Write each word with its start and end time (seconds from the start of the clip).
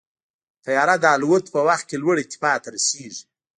طیاره 0.65 0.95
د 0.99 1.05
الوت 1.15 1.45
په 1.53 1.59
وخت 1.67 1.85
کې 1.89 1.97
لوړ 2.03 2.15
ارتفاع 2.19 2.57
ته 2.63 2.69
رسېږي. 2.75 3.23